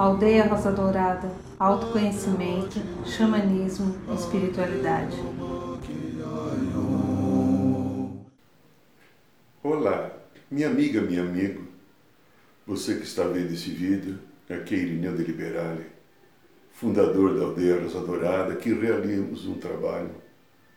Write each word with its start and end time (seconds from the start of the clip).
Aldeia 0.00 0.46
Rosa 0.46 0.72
Dourada, 0.72 1.30
autoconhecimento, 1.58 2.80
xamanismo, 3.04 3.94
espiritualidade. 4.14 5.14
Olá, 9.62 10.10
minha 10.50 10.68
amiga, 10.68 11.02
meu 11.02 11.22
amigo, 11.22 11.68
você 12.66 12.94
que 12.96 13.02
está 13.02 13.24
vendo 13.24 13.52
esse 13.52 13.68
vídeo, 13.68 14.18
é 14.48 14.54
Irineu 14.54 15.14
de 15.14 15.22
Liberale, 15.22 15.84
fundador 16.72 17.38
da 17.38 17.44
Aldeia 17.44 17.82
Rosa 17.82 18.00
Dourada, 18.00 18.56
que 18.56 18.72
realizamos 18.72 19.44
um 19.44 19.58
trabalho 19.58 20.14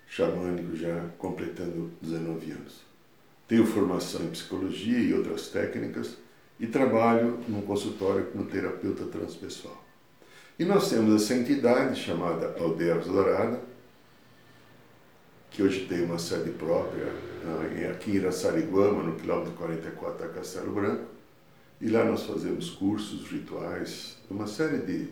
xamânico 0.05 0.75
já 0.75 1.01
completando 1.17 1.93
19 2.01 2.51
anos. 2.51 2.81
Tenho 3.47 3.65
formação 3.65 4.25
em 4.25 4.31
psicologia 4.31 4.99
e 4.99 5.13
outras 5.13 5.47
técnicas 5.47 6.17
e 6.59 6.67
trabalho 6.67 7.39
num 7.47 7.61
consultório 7.61 8.25
como 8.27 8.45
terapeuta 8.45 9.05
transpessoal. 9.05 9.83
E 10.57 10.65
nós 10.65 10.89
temos 10.89 11.21
essa 11.21 11.33
entidade 11.33 11.99
chamada 11.99 12.55
Aldeia 12.59 12.95
Dourada, 12.95 13.59
que 15.49 15.63
hoje 15.63 15.85
tem 15.85 16.03
uma 16.03 16.19
sede 16.19 16.51
própria 16.51 17.07
ah, 17.45 17.91
aqui 17.91 18.11
em 18.11 18.15
Iraçariguama, 18.15 19.03
no 19.03 19.15
quilômetro 19.15 19.53
44 19.53 20.27
da 20.27 20.33
Castelo 20.33 20.71
Branco, 20.71 21.05
e 21.81 21.89
lá 21.89 22.05
nós 22.05 22.23
fazemos 22.23 22.69
cursos, 22.69 23.27
rituais, 23.27 24.17
uma 24.29 24.47
série 24.47 24.77
de 24.79 25.09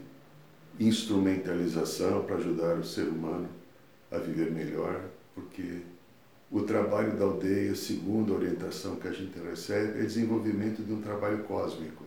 instrumentalização 0.79 2.23
para 2.23 2.37
ajudar 2.37 2.77
o 2.77 2.83
ser 2.83 3.07
humano 3.07 3.49
a 4.11 4.17
viver 4.17 4.51
melhor, 4.51 5.01
porque 5.35 5.81
o 6.51 6.61
trabalho 6.63 7.15
da 7.15 7.23
aldeia, 7.23 7.73
segundo 7.73 8.33
a 8.33 8.35
orientação 8.35 8.97
que 8.97 9.07
a 9.07 9.11
gente 9.11 9.39
recebe, 9.39 9.99
é 9.99 10.03
desenvolvimento 10.03 10.83
de 10.83 10.91
um 10.91 11.01
trabalho 11.01 11.43
cósmico, 11.45 12.03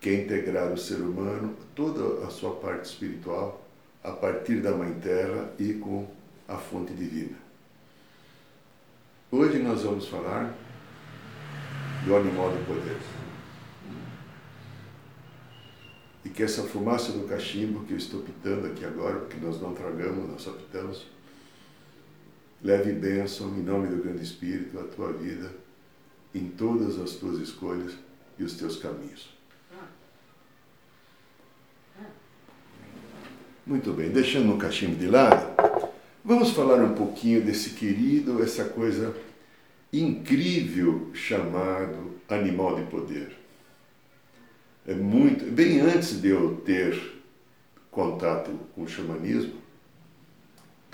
que 0.00 0.08
é 0.08 0.22
integrar 0.22 0.72
o 0.72 0.78
ser 0.78 1.02
humano, 1.02 1.54
toda 1.74 2.26
a 2.26 2.30
sua 2.30 2.56
parte 2.56 2.86
espiritual, 2.86 3.62
a 4.02 4.10
partir 4.10 4.62
da 4.62 4.72
Mãe 4.72 4.94
Terra 4.94 5.52
e 5.58 5.74
com 5.74 6.08
a 6.48 6.56
fonte 6.56 6.94
divina. 6.94 7.36
Hoje 9.30 9.58
nós 9.58 9.82
vamos 9.82 10.08
falar 10.08 10.54
do 12.06 12.16
animal 12.16 12.50
do 12.50 12.66
poder. 12.66 12.96
E 16.24 16.30
que 16.30 16.42
essa 16.42 16.62
fumaça 16.62 17.12
do 17.12 17.28
cachimbo 17.28 17.84
que 17.84 17.92
eu 17.92 17.98
estou 17.98 18.22
pitando 18.22 18.66
aqui 18.66 18.84
agora, 18.84 19.20
porque 19.20 19.36
nós 19.44 19.60
não 19.60 19.74
tragamos, 19.74 20.30
nós 20.30 20.40
só 20.40 20.52
pitamos, 20.52 21.06
Leve 22.64 22.92
bênção 22.92 23.48
em 23.58 23.62
nome 23.62 23.88
do 23.88 24.02
Grande 24.02 24.22
Espírito 24.22 24.80
a 24.80 24.84
tua 24.84 25.12
vida, 25.12 25.52
em 26.34 26.48
todas 26.48 26.98
as 26.98 27.10
tuas 27.10 27.38
escolhas 27.38 27.92
e 28.38 28.42
os 28.42 28.54
teus 28.54 28.76
caminhos. 28.76 29.28
Muito 33.66 33.92
bem, 33.92 34.08
deixando 34.08 34.54
o 34.54 34.56
cachimbo 34.56 34.96
de 34.96 35.06
lado, 35.06 35.54
vamos 36.24 36.52
falar 36.52 36.82
um 36.82 36.94
pouquinho 36.94 37.44
desse 37.44 37.70
querido, 37.70 38.42
essa 38.42 38.64
coisa 38.64 39.14
incrível 39.92 41.10
chamado 41.12 42.14
animal 42.30 42.76
de 42.76 42.90
poder. 42.90 43.36
É 44.86 44.94
muito, 44.94 45.52
bem 45.52 45.80
antes 45.80 46.18
de 46.18 46.28
eu 46.28 46.62
ter 46.64 46.98
contato 47.90 48.50
com 48.74 48.84
o 48.84 48.88
xamanismo, 48.88 49.63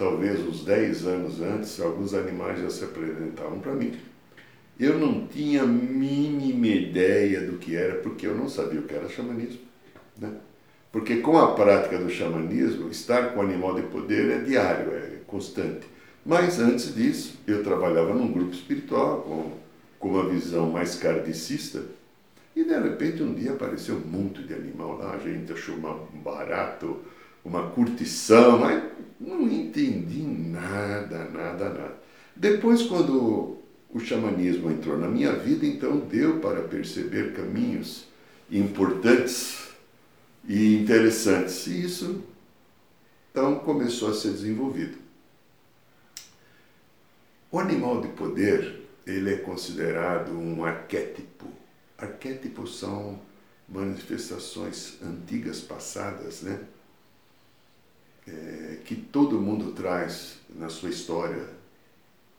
talvez 0.01 0.41
uns 0.41 0.65
10 0.65 1.07
anos 1.07 1.43
antes, 1.43 1.79
alguns 1.79 2.15
animais 2.15 2.59
já 2.59 2.71
se 2.71 2.85
apresentavam 2.85 3.61
para 3.61 3.75
mim. 3.75 3.93
Eu 4.79 4.99
não 4.99 5.27
tinha 5.27 5.63
a 5.63 5.67
mínima 5.67 6.69
ideia 6.69 7.43
do 7.43 7.59
que 7.59 7.77
era, 7.77 7.97
porque 7.97 8.27
eu 8.27 8.35
não 8.35 8.49
sabia 8.49 8.81
o 8.81 8.85
que 8.85 8.95
era 8.95 9.11
xamanismo. 9.11 9.61
Né? 10.17 10.33
Porque 10.91 11.19
com 11.19 11.37
a 11.37 11.55
prática 11.55 11.99
do 11.99 12.09
xamanismo, 12.09 12.89
estar 12.89 13.35
com 13.35 13.41
o 13.41 13.43
animal 13.43 13.75
de 13.75 13.83
poder 13.83 14.31
é 14.31 14.39
diário, 14.39 14.91
é 14.95 15.19
constante. 15.27 15.87
Mas 16.25 16.59
antes 16.59 16.95
disso, 16.95 17.39
eu 17.47 17.63
trabalhava 17.63 18.15
num 18.15 18.33
grupo 18.33 18.53
espiritual 18.53 19.21
com, 19.21 19.53
com 19.99 20.15
uma 20.15 20.27
visão 20.31 20.71
mais 20.71 20.95
kardecista, 20.95 21.83
e 22.57 22.65
de 22.65 22.79
repente 22.79 23.23
um 23.23 23.35
dia 23.35 23.53
apareceu 23.53 24.01
monte 24.01 24.43
de 24.45 24.55
animal 24.55 24.97
lá, 24.97 25.13
a 25.13 25.19
gente 25.19 25.53
achou 25.53 25.77
barato, 26.25 27.01
uma 27.45 27.71
curtição, 27.71 28.59
mas 28.59 28.83
não 29.19 29.49
entendi 29.49 30.23
nada, 30.23 31.25
nada, 31.25 31.69
nada. 31.69 32.01
Depois, 32.35 32.83
quando 32.83 33.59
o 33.93 34.01
xamanismo 34.01 34.71
entrou 34.71 34.97
na 34.97 35.09
minha 35.09 35.33
vida, 35.33 35.67
então 35.67 35.99
deu 35.99 36.41
para 36.41 36.63
perceber 36.63 37.35
caminhos 37.35 38.07
importantes 38.51 39.69
e 40.49 40.77
interessantes. 40.77 41.67
E 41.67 41.85
isso, 41.85 42.23
então, 43.31 43.59
começou 43.61 44.11
a 44.11 44.15
ser 44.15 44.33
desenvolvido. 44.33 44.99
O 47.51 47.59
animal 47.59 48.01
de 48.01 48.09
poder, 48.09 48.87
ele 49.07 49.35
é 49.35 49.37
considerado 49.39 50.31
um 50.33 50.65
arquétipo. 50.65 51.47
Arquétipos 51.99 52.79
são 52.79 53.21
manifestações 53.69 54.99
antigas, 55.03 55.61
passadas, 55.61 56.43
né? 56.43 56.61
É, 58.31 58.77
que 58.85 58.95
todo 58.95 59.41
mundo 59.41 59.73
traz 59.73 60.37
na 60.55 60.69
sua 60.69 60.91
história 60.91 61.49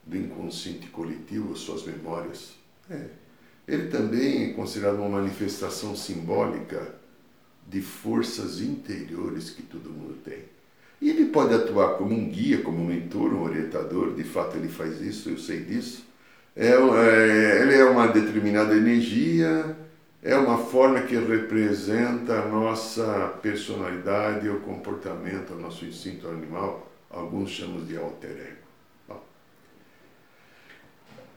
do 0.06 0.18
inconsciente 0.18 0.88
coletivo, 0.88 1.56
suas 1.56 1.84
memórias. 1.86 2.54
É. 2.90 3.06
Ele 3.68 3.88
também 3.88 4.46
é 4.46 4.54
considerado 4.54 4.96
uma 4.96 5.10
manifestação 5.10 5.96
simbólica 5.96 6.96
de 7.68 7.82
forças 7.82 8.60
interiores 8.60 9.50
que 9.50 9.62
todo 9.62 9.90
mundo 9.90 10.18
tem. 10.24 10.40
E 11.02 11.10
ele 11.10 11.26
pode 11.26 11.54
atuar 11.54 11.96
como 11.98 12.14
um 12.14 12.30
guia, 12.30 12.62
como 12.62 12.84
um 12.84 12.88
mentor, 12.88 13.34
um 13.34 13.44
orientador, 13.44 14.14
de 14.14 14.24
fato 14.24 14.58
ele 14.58 14.68
faz 14.68 15.02
isso, 15.02 15.30
eu 15.30 15.38
sei 15.38 15.62
disso. 15.62 16.06
É, 16.56 16.68
é, 16.68 17.62
ele 17.62 17.76
é 17.76 17.86
uma 17.86 18.08
determinada 18.08 18.76
energia 18.76 19.76
é 20.24 20.36
uma 20.36 20.58
forma 20.58 21.02
que 21.02 21.16
representa 21.16 22.42
a 22.42 22.48
nossa 22.48 23.34
personalidade, 23.42 24.48
o 24.50 24.60
comportamento, 24.60 25.54
o 25.54 25.60
nosso 25.60 25.84
instinto 25.86 26.28
animal, 26.28 26.92
alguns 27.10 27.50
chamam 27.50 27.84
de 27.84 27.98
alter 27.98 28.30
ego. 28.30 28.62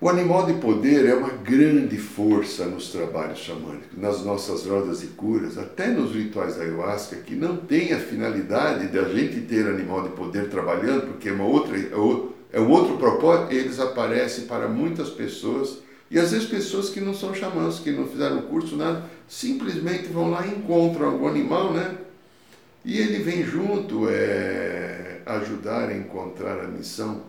O 0.00 0.08
animal 0.08 0.44
de 0.44 0.54
poder 0.54 1.06
é 1.06 1.14
uma 1.14 1.30
grande 1.30 1.96
força 1.96 2.66
nos 2.66 2.90
trabalhos 2.90 3.38
xamânicos, 3.38 3.96
nas 3.96 4.22
nossas 4.22 4.66
rodas 4.66 5.00
de 5.00 5.06
curas, 5.06 5.56
até 5.56 5.86
nos 5.86 6.14
rituais 6.14 6.56
da 6.56 6.64
ayahuasca, 6.64 7.16
que 7.16 7.34
não 7.34 7.56
tem 7.56 7.94
a 7.94 7.98
finalidade 7.98 8.88
de 8.88 8.98
a 8.98 9.04
gente 9.04 9.40
ter 9.42 9.66
animal 9.66 10.02
de 10.02 10.10
poder 10.10 10.50
trabalhando, 10.50 11.06
porque 11.06 11.30
é, 11.30 11.32
uma 11.32 11.46
outra, 11.46 11.78
é 12.52 12.60
um 12.60 12.70
outro 12.70 12.98
propósito, 12.98 13.54
eles 13.54 13.80
aparecem 13.80 14.44
para 14.44 14.68
muitas 14.68 15.08
pessoas 15.08 15.78
e 16.10 16.18
às 16.18 16.32
vezes 16.32 16.48
pessoas 16.48 16.90
que 16.90 17.00
não 17.00 17.14
são 17.14 17.34
xamãs, 17.34 17.80
que 17.80 17.90
não 17.90 18.06
fizeram 18.06 18.42
curso, 18.42 18.76
nada, 18.76 19.08
simplesmente 19.28 20.08
vão 20.08 20.30
lá 20.30 20.46
e 20.46 20.50
encontram 20.50 21.10
algum 21.10 21.26
animal, 21.26 21.72
né? 21.72 21.98
E 22.84 22.98
ele 22.98 23.22
vem 23.22 23.42
junto 23.42 24.08
é, 24.08 25.22
ajudar 25.24 25.88
a 25.88 25.96
encontrar 25.96 26.60
a 26.60 26.68
missão 26.68 27.24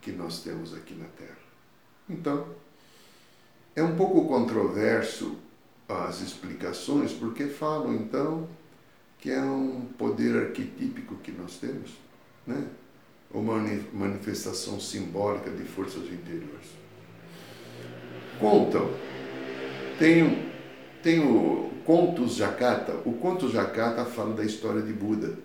que 0.00 0.10
nós 0.12 0.42
temos 0.42 0.74
aqui 0.74 0.94
na 0.94 1.04
Terra. 1.06 1.36
Então, 2.08 2.46
é 3.74 3.82
um 3.82 3.94
pouco 3.94 4.26
controverso 4.26 5.36
as 5.88 6.22
explicações, 6.22 7.12
porque 7.12 7.46
falam 7.46 7.94
então 7.94 8.48
que 9.18 9.30
é 9.30 9.40
um 9.40 9.82
poder 9.98 10.36
arquetípico 10.36 11.16
que 11.16 11.32
nós 11.32 11.56
temos, 11.58 11.92
né? 12.46 12.66
uma 13.30 13.58
manifestação 13.92 14.80
simbólica 14.80 15.50
de 15.50 15.64
forças 15.64 16.04
interiores 16.04 16.85
contam. 18.38 18.90
Tem, 19.98 20.50
tem 21.02 21.20
o 21.20 21.70
Contos 21.84 22.34
Jacata. 22.34 22.94
O 23.04 23.12
Contos 23.12 23.52
Jacata 23.52 24.04
fala 24.04 24.34
da 24.34 24.44
história 24.44 24.82
de 24.82 24.92
Buda. 24.92 25.38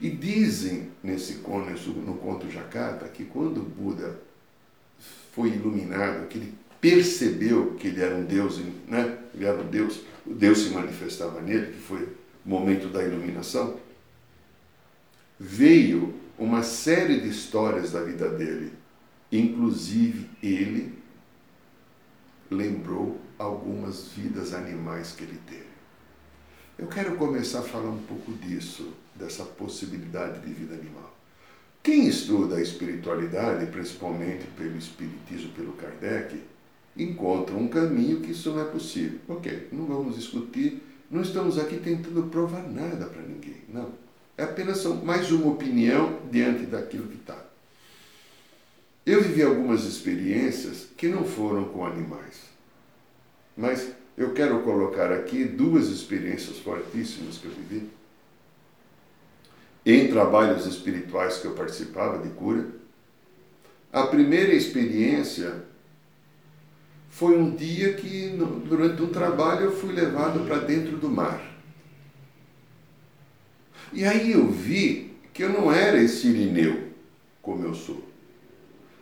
E 0.00 0.08
dizem 0.08 0.90
nesse 1.02 1.34
no 1.34 2.14
conto 2.14 2.50
Jacata 2.50 3.06
que 3.06 3.24
quando 3.24 3.60
Buda 3.60 4.18
foi 5.34 5.50
iluminado, 5.50 6.26
que 6.26 6.38
ele 6.38 6.54
percebeu 6.80 7.74
que 7.74 7.88
ele 7.88 8.02
era 8.02 8.14
um 8.14 8.24
Deus, 8.24 8.58
né? 8.88 9.18
Ele 9.34 9.44
era 9.44 9.60
um 9.60 9.66
Deus, 9.66 10.00
o 10.26 10.32
Deus 10.32 10.60
se 10.60 10.70
manifestava 10.70 11.42
nele, 11.42 11.72
que 11.72 11.78
foi 11.80 12.02
o 12.02 12.48
momento 12.48 12.88
da 12.88 13.02
iluminação. 13.04 13.78
Veio 15.38 16.14
uma 16.38 16.62
série 16.62 17.20
de 17.20 17.28
histórias 17.28 17.92
da 17.92 18.02
vida 18.02 18.30
dele, 18.30 18.72
inclusive 19.30 20.30
ele 20.42 20.94
lembrou 22.50 23.20
algumas 23.38 24.08
vidas 24.08 24.52
animais 24.52 25.12
que 25.12 25.22
ele 25.22 25.40
teve. 25.46 25.70
Eu 26.78 26.88
quero 26.88 27.16
começar 27.16 27.60
a 27.60 27.62
falar 27.62 27.90
um 27.90 28.02
pouco 28.02 28.32
disso, 28.32 28.92
dessa 29.14 29.44
possibilidade 29.44 30.40
de 30.40 30.52
vida 30.52 30.74
animal. 30.74 31.14
Quem 31.82 32.08
estuda 32.08 32.56
a 32.56 32.62
espiritualidade, 32.62 33.66
principalmente 33.66 34.46
pelo 34.56 34.76
Espiritismo, 34.76 35.52
pelo 35.52 35.72
Kardec, 35.72 36.42
encontra 36.96 37.56
um 37.56 37.68
caminho 37.68 38.20
que 38.20 38.32
isso 38.32 38.50
não 38.50 38.60
é 38.60 38.64
possível. 38.64 39.18
Ok, 39.28 39.68
não 39.72 39.86
vamos 39.86 40.16
discutir 40.16 40.82
Não 41.10 41.22
estamos 41.22 41.58
aqui 41.58 41.76
tentando 41.78 42.22
provar 42.24 42.62
nada 42.70 43.06
para 43.06 43.22
ninguém, 43.22 43.62
não. 43.68 43.90
É 44.38 44.44
apenas 44.44 44.84
mais 45.02 45.32
uma 45.32 45.50
opinião 45.52 46.20
diante 46.30 46.66
daquilo 46.66 47.08
que 47.08 47.16
está. 47.16 47.49
Eu 49.10 49.20
vivi 49.20 49.42
algumas 49.42 49.82
experiências 49.82 50.86
que 50.96 51.08
não 51.08 51.24
foram 51.24 51.64
com 51.64 51.84
animais, 51.84 52.42
mas 53.56 53.90
eu 54.16 54.32
quero 54.32 54.62
colocar 54.62 55.10
aqui 55.10 55.42
duas 55.42 55.88
experiências 55.88 56.58
fortíssimas 56.58 57.36
que 57.36 57.46
eu 57.46 57.50
vivi 57.50 57.90
em 59.84 60.06
trabalhos 60.06 60.64
espirituais 60.64 61.38
que 61.38 61.46
eu 61.46 61.54
participava 61.54 62.22
de 62.22 62.32
cura. 62.34 62.68
A 63.92 64.06
primeira 64.06 64.54
experiência 64.54 65.64
foi 67.08 67.36
um 67.36 67.56
dia 67.56 67.94
que, 67.94 68.28
durante 68.64 69.02
um 69.02 69.08
trabalho, 69.08 69.64
eu 69.64 69.72
fui 69.72 69.92
levado 69.92 70.46
para 70.46 70.58
dentro 70.58 70.96
do 70.96 71.08
mar. 71.08 71.42
E 73.92 74.04
aí 74.04 74.30
eu 74.30 74.48
vi 74.48 75.16
que 75.34 75.42
eu 75.42 75.48
não 75.48 75.72
era 75.72 76.00
esse 76.00 76.28
Irineu 76.28 76.90
como 77.42 77.64
eu 77.64 77.74
sou. 77.74 78.09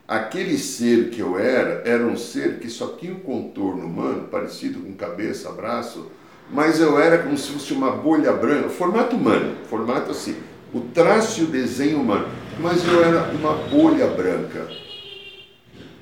Aquele 0.09 0.57
ser 0.57 1.11
que 1.11 1.21
eu 1.21 1.39
era, 1.39 1.83
era 1.85 2.07
um 2.07 2.17
ser 2.17 2.61
que 2.61 2.71
só 2.71 2.97
tinha 2.99 3.13
um 3.13 3.21
contorno 3.21 3.85
humano, 3.85 4.27
parecido 4.29 4.81
com 4.81 4.95
cabeça, 4.95 5.53
braço, 5.53 6.11
mas 6.51 6.81
eu 6.81 6.99
era 6.99 7.19
como 7.19 7.37
se 7.37 7.51
fosse 7.51 7.75
uma 7.75 7.91
bolha 7.91 8.33
branca, 8.33 8.71
formato 8.71 9.15
humano, 9.15 9.55
formato 9.69 10.11
assim, 10.11 10.35
o 10.73 10.81
traço 10.81 11.43
e 11.43 11.45
o 11.45 11.49
desenho 11.49 12.01
humano, 12.01 12.27
mas 12.59 12.83
eu 12.89 13.05
era 13.05 13.31
uma 13.33 13.53
bolha 13.53 14.07
branca. 14.07 14.67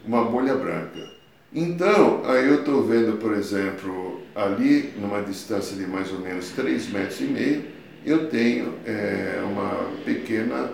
Uma 0.07 0.23
bolha 0.23 0.55
branca. 0.55 1.11
Então, 1.53 2.23
aí 2.27 2.47
eu 2.47 2.61
estou 2.61 2.85
vendo, 2.85 3.19
por 3.19 3.33
exemplo, 3.33 4.21
ali, 4.37 4.95
numa 5.01 5.21
distância 5.21 5.77
de 5.77 5.85
mais 5.85 6.13
ou 6.13 6.21
menos 6.21 6.51
3 6.51 6.93
metros 6.93 7.21
e 7.21 7.25
meio, 7.25 7.65
eu 8.05 8.29
tenho 8.29 8.75
é, 8.85 9.43
uma 9.45 9.91
pequena 10.05 10.71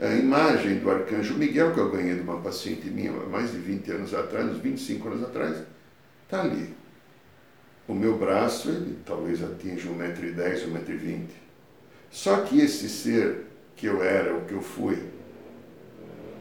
a 0.00 0.12
imagem 0.14 0.78
do 0.78 0.90
arcanjo 0.90 1.34
Miguel, 1.34 1.72
que 1.72 1.78
eu 1.78 1.90
ganhei 1.90 2.14
de 2.14 2.20
uma 2.20 2.40
paciente 2.40 2.88
minha 2.88 3.12
mais 3.12 3.52
de 3.52 3.58
20 3.58 3.90
anos 3.92 4.14
atrás, 4.14 4.50
uns 4.50 4.58
25 4.58 5.08
anos 5.08 5.22
atrás, 5.22 5.62
está 6.24 6.42
ali. 6.42 6.74
O 7.86 7.94
meu 7.94 8.16
braço, 8.16 8.70
ele 8.70 8.98
talvez 9.04 9.42
atinja 9.42 9.88
1,10m, 9.88 10.72
1,20m. 10.72 11.26
Só 12.10 12.42
que 12.42 12.60
esse 12.60 12.88
ser 12.88 13.46
que 13.76 13.86
eu 13.86 14.02
era, 14.02 14.34
o 14.34 14.44
que 14.46 14.54
eu 14.54 14.62
fui, 14.62 14.98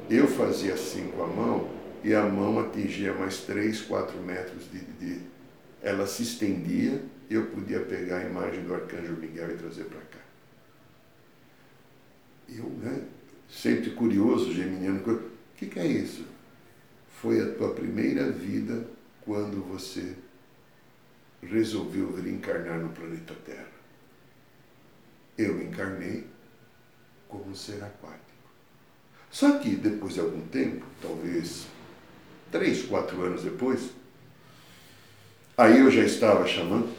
eu 0.10 0.28
fazia 0.28 0.74
assim 0.74 1.08
com 1.08 1.24
a 1.24 1.28
mão 1.28 1.70
e 2.04 2.14
a 2.14 2.24
mão 2.24 2.60
atingia 2.60 3.14
mais 3.14 3.42
3, 3.42 3.82
4 3.82 4.18
metros 4.22 4.70
de, 4.72 4.80
de. 4.80 5.22
Ela 5.82 6.08
se 6.08 6.24
estendia 6.24 7.02
e 7.30 7.34
eu 7.34 7.48
podia 7.48 7.80
pegar 7.82 8.18
a 8.18 8.24
imagem 8.24 8.64
do 8.64 8.74
arcanjo 8.74 9.14
Miguel 9.14 9.52
e 9.52 9.58
trazer 9.58 9.86
para 9.86 10.00
cá. 10.00 10.20
Eu, 12.50 12.70
né? 12.82 13.02
Sempre 13.54 13.92
curioso, 13.92 14.52
geminiano, 14.52 15.00
o 15.00 15.22
que, 15.56 15.68
que 15.68 15.80
é 15.80 15.86
isso? 15.86 16.26
Foi 17.22 17.40
a 17.40 17.54
tua 17.54 17.74
primeira 17.74 18.30
vida 18.32 18.86
quando 19.22 19.64
você 19.64 20.16
resolveu 21.42 22.16
reencarnar 22.16 22.80
no 22.80 22.90
planeta 22.90 23.34
Terra. 23.46 23.72
Eu 25.38 25.62
encarnei 25.62 26.26
como 27.28 27.50
um 27.50 27.56
ser 27.56 27.84
aquático. 27.84 28.24
Só 29.30 29.58
que 29.60 29.76
depois 29.76 30.14
de 30.14 30.20
algum 30.20 30.46
tempo, 30.48 30.86
talvez 31.02 31.66
três, 32.52 32.84
quatro 32.84 33.22
anos 33.24 33.44
depois, 33.44 33.90
aí 35.58 35.80
eu 35.80 35.90
já 35.90 36.04
estava 36.04 36.46
chamando 36.48 36.94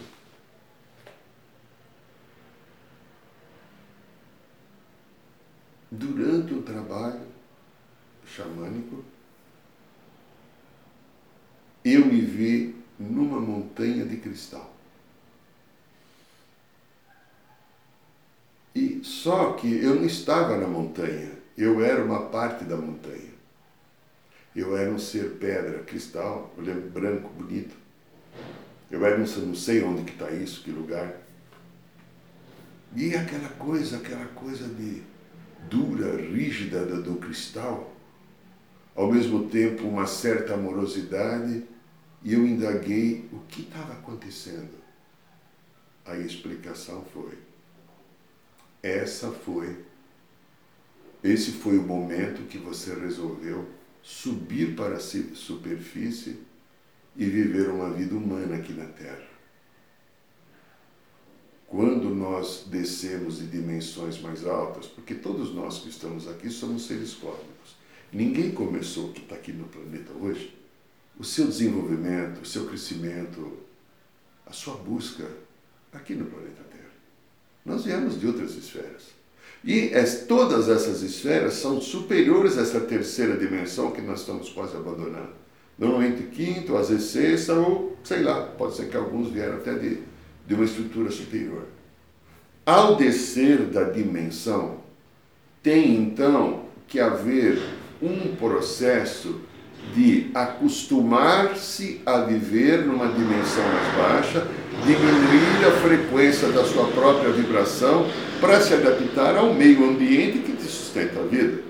durante 5.95 6.55
o 6.55 6.63
trabalho 6.63 7.21
xamânico, 8.35 9.05
eu 11.85 12.07
me 12.07 12.21
vi 12.21 12.75
numa 12.99 13.41
montanha 13.41 14.05
de 14.05 14.17
cristal. 14.17 14.75
E 18.75 19.01
só 19.05 19.53
que 19.53 19.73
eu 19.73 19.95
não 19.97 20.05
estava 20.05 20.57
na 20.57 20.67
montanha, 20.67 21.33
eu 21.57 21.85
era 21.85 22.05
uma 22.05 22.27
parte 22.27 22.65
da 22.65 22.77
montanha. 22.77 23.35
Eu 24.55 24.77
era 24.77 24.91
um 24.91 24.99
ser 24.99 25.33
pedra, 25.33 25.81
cristal, 25.81 26.53
lembro, 26.57 26.91
branco, 26.91 27.29
bonito. 27.31 27.75
Eu 28.91 29.05
era, 29.05 29.19
não 29.19 29.55
sei 29.55 29.83
onde 29.83 30.05
que 30.05 30.13
está 30.13 30.31
isso, 30.31 30.63
que 30.63 30.71
lugar. 30.71 31.21
E 32.95 33.15
aquela 33.15 33.49
coisa, 33.49 33.97
aquela 33.97 34.27
coisa 34.27 34.69
de 34.69 35.03
dura, 35.69 36.17
rígida 36.17 36.85
do 36.85 37.17
cristal, 37.17 37.93
ao 38.95 39.13
mesmo 39.13 39.49
tempo 39.49 39.85
uma 39.85 40.07
certa 40.07 40.55
amorosidade, 40.55 41.65
e 42.23 42.33
eu 42.33 42.47
indaguei 42.47 43.29
o 43.33 43.41
que 43.41 43.63
estava 43.63 43.93
acontecendo. 43.93 44.83
A 46.05 46.17
explicação 46.17 47.05
foi: 47.13 47.39
essa 48.83 49.31
foi, 49.31 49.85
esse 51.23 51.53
foi 51.53 51.79
o 51.79 51.83
momento 51.83 52.47
que 52.49 52.59
você 52.59 52.95
resolveu 52.95 53.69
subir 54.03 54.77
para 54.77 54.97
a 54.97 55.01
superfície 55.01 56.39
e 57.17 57.25
viver 57.25 57.71
uma 57.71 57.91
vida 57.91 58.15
humana 58.15 58.57
aqui 58.57 58.73
na 58.73 58.87
Terra. 58.87 59.35
Quando 61.67 62.15
nós 62.15 62.65
descemos 62.67 63.39
de 63.39 63.47
dimensões 63.47 64.21
mais 64.21 64.47
altas, 64.47 64.87
porque 64.87 65.15
todos 65.15 65.53
nós 65.55 65.79
que 65.79 65.89
estamos 65.89 66.29
aqui 66.29 66.51
somos 66.51 66.87
seres 66.87 67.15
cósmicos. 67.15 67.84
Ninguém 68.15 68.53
começou 68.53 69.13
que 69.13 69.21
está 69.21 69.35
aqui 69.35 69.53
no 69.53 69.65
planeta 69.65 70.13
hoje. 70.21 70.55
O 71.19 71.25
seu 71.25 71.47
desenvolvimento, 71.47 72.43
o 72.43 72.47
seu 72.47 72.67
crescimento, 72.67 73.59
a 74.47 74.53
sua 74.53 74.75
busca 74.77 75.29
aqui 75.93 76.15
no 76.15 76.25
planeta 76.25 76.63
Terra. 76.71 76.91
Nós 77.65 77.85
viemos 77.85 78.19
de 78.19 78.27
outras 78.27 78.55
esferas. 78.55 79.09
E 79.63 79.95
as, 79.95 80.25
todas 80.27 80.69
essas 80.69 81.03
esferas 81.03 81.55
são 81.55 81.81
superiores 81.81 82.57
a 82.57 82.63
essa 82.63 82.81
terceira 82.81 83.37
dimensão 83.37 83.91
que 83.91 84.01
nós 84.01 84.21
estamos 84.21 84.49
quase 84.49 84.77
abandonando. 84.77 85.33
Normalmente 85.79 86.23
quinto, 86.25 86.77
às 86.77 86.89
vezes 86.89 87.11
sexta, 87.11 87.55
ou 87.55 87.99
sei 88.05 88.23
lá, 88.23 88.47
pode 88.47 88.77
ser 88.77 88.89
que 88.89 88.97
alguns 88.97 89.31
vieram 89.31 89.57
até 89.57 89.75
de 89.75 90.15
de 90.47 90.55
uma 90.55 90.65
estrutura 90.65 91.11
superior. 91.11 91.67
Ao 92.67 92.97
descer 92.97 93.67
da 93.67 93.85
dimensão, 93.85 94.79
tem 95.63 95.97
então 95.97 96.65
que 96.87 97.01
haver 97.01 97.59
um 98.03 98.35
processo 98.37 99.41
de 99.93 100.31
acostumar-se 100.35 102.01
a 102.07 102.21
viver 102.21 102.87
numa 102.87 103.09
dimensão 103.09 103.65
mais 103.65 103.97
baixa, 103.97 104.47
diminuir 104.85 105.67
a 105.67 105.73
frequência 105.83 106.49
da 106.49 106.65
sua 106.65 106.89
própria 106.89 107.31
vibração 107.31 108.07
para 108.41 108.61
se 108.61 108.73
adaptar 108.75 109.37
ao 109.37 109.53
meio 109.53 109.89
ambiente 109.89 110.39
que 110.39 110.53
te 110.53 110.65
sustenta 110.65 111.21
a 111.21 111.25
vida. 111.25 111.63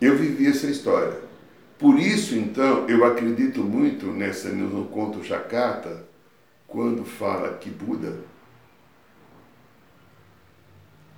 Eu 0.00 0.16
vivi 0.16 0.46
essa 0.46 0.66
história. 0.66 1.16
Por 1.78 1.98
isso, 1.98 2.36
então, 2.36 2.88
eu 2.88 3.04
acredito 3.04 3.60
muito 3.60 4.06
nessa 4.06 4.48
no 4.48 4.86
conto 4.86 5.22
Jakarta, 5.22 6.04
quando 6.66 7.04
fala 7.04 7.54
que 7.54 7.68
Buda, 7.68 8.18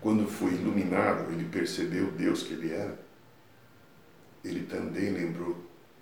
quando 0.04 0.26
foi 0.26 0.52
iluminado, 0.52 1.32
ele 1.32 1.49
percebeu 1.49 2.12
Deus 2.12 2.42
que 2.42 2.52
ele 2.52 2.75
era. 2.75 3.00
Ele 4.44 4.66
também 4.66 5.11
lembrou 5.11 5.56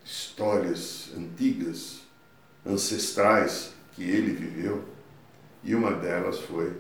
histórias 0.05 1.13
antigas, 1.17 2.01
ancestrais 2.67 3.73
que 3.93 4.03
ele 4.03 4.33
viveu, 4.33 4.85
e 5.63 5.73
uma 5.77 5.93
delas 5.93 6.41
foi 6.41 6.77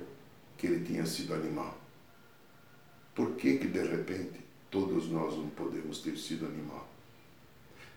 que 0.58 0.66
ele 0.66 0.84
tinha 0.84 1.06
sido 1.06 1.32
animal. 1.32 1.78
Por 3.14 3.36
que 3.36 3.56
que 3.56 3.68
de 3.68 3.86
repente 3.86 4.40
todos 4.68 5.08
nós 5.08 5.36
não 5.36 5.48
podemos 5.50 6.00
ter 6.00 6.18
sido 6.18 6.44
animal? 6.44 6.88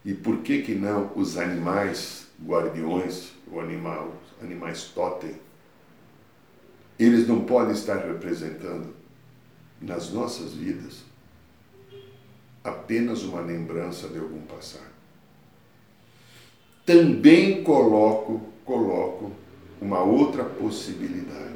E 0.05 0.13
por 0.13 0.43
que 0.43 0.61
que 0.61 0.75
não 0.75 1.11
os 1.15 1.35
animais 1.35 2.27
guardiões, 2.39 3.31
o 3.47 3.59
animal, 3.59 4.21
animais 4.39 4.83
totem, 4.83 5.35
eles 6.99 7.27
não 7.27 7.43
podem 7.43 7.73
estar 7.73 8.05
representando 8.05 8.94
nas 9.81 10.11
nossas 10.11 10.53
vidas 10.53 11.03
apenas 12.63 13.21
uma 13.23 13.41
lembrança 13.41 14.07
de 14.07 14.17
algum 14.17 14.41
passado. 14.41 14.95
Também 16.83 17.63
coloco, 17.63 18.41
coloco 18.65 19.31
uma 19.79 20.01
outra 20.01 20.43
possibilidade. 20.43 21.53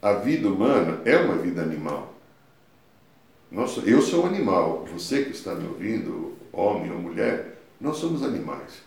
A 0.00 0.12
vida 0.12 0.48
humana 0.48 1.00
é 1.04 1.16
uma 1.16 1.36
vida 1.36 1.62
animal. 1.62 2.14
Nossa, 3.50 3.80
eu 3.80 4.00
sou 4.00 4.24
um 4.24 4.26
animal. 4.26 4.86
Você 4.92 5.24
que 5.24 5.30
está 5.30 5.54
me 5.54 5.66
ouvindo, 5.66 6.36
homem 6.52 6.92
ou 6.92 6.98
mulher, 6.98 7.58
nós 7.80 7.96
somos 7.96 8.22
animais. 8.22 8.84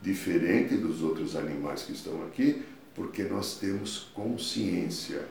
diferente 0.00 0.76
dos 0.76 1.02
outros 1.02 1.34
animais 1.34 1.82
que 1.82 1.92
estão 1.92 2.22
aqui, 2.24 2.62
porque 2.94 3.24
nós 3.24 3.58
temos 3.58 4.10
consciência. 4.14 5.26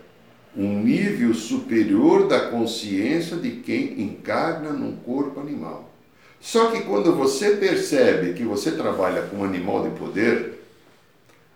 Um 0.55 0.79
nível 0.79 1.33
superior 1.33 2.27
da 2.27 2.49
consciência 2.49 3.37
de 3.37 3.51
quem 3.51 4.01
encarna 4.01 4.71
num 4.71 4.95
corpo 4.95 5.39
animal. 5.39 5.93
Só 6.39 6.71
que 6.71 6.81
quando 6.81 7.15
você 7.15 7.57
percebe 7.57 8.33
que 8.33 8.43
você 8.43 8.71
trabalha 8.71 9.23
com 9.23 9.37
um 9.37 9.43
animal 9.43 9.83
de 9.83 9.97
poder, 9.97 10.63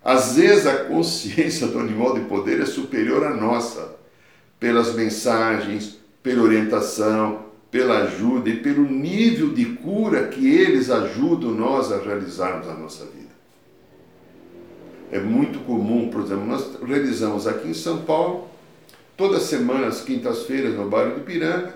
às 0.03 0.35
vezes 0.35 0.65
a 0.65 0.85
consciência 0.85 1.67
do 1.67 1.79
animal 1.79 2.13
de 2.13 2.21
poder 2.21 2.59
é 2.59 2.65
superior 2.65 3.23
à 3.23 3.33
nossa, 3.33 3.95
pelas 4.59 4.93
mensagens, 4.93 5.97
pela 6.21 6.43
orientação, 6.43 7.45
pela 7.71 8.03
ajuda 8.03 8.49
e 8.49 8.57
pelo 8.57 8.83
nível 8.83 9.53
de 9.53 9.65
cura 9.65 10.27
que 10.27 10.45
eles 10.45 10.89
ajudam 10.89 11.51
nós 11.51 11.91
a 11.91 11.99
realizarmos 11.99 12.67
a 12.67 12.73
nossa 12.73 13.05
vida. 13.05 13.31
É 15.11 15.19
muito 15.19 15.59
comum, 15.65 16.09
por 16.09 16.21
exemplo, 16.21 16.45
nós 16.45 16.77
realizamos 16.85 17.47
aqui 17.47 17.69
em 17.69 17.73
São 17.73 17.99
Paulo, 18.03 18.49
todas 19.17 19.43
as 19.43 19.49
semanas, 19.49 20.01
quintas-feiras, 20.01 20.73
no 20.75 20.89
bairro 20.89 21.15
de 21.15 21.21
Piranga, 21.21 21.73